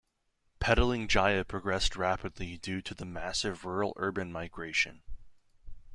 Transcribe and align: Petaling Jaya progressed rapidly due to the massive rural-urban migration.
Petaling 0.59 1.07
Jaya 1.07 1.45
progressed 1.45 1.95
rapidly 1.95 2.57
due 2.57 2.81
to 2.81 2.95
the 2.95 3.05
massive 3.05 3.63
rural-urban 3.65 4.31
migration. 4.31 5.03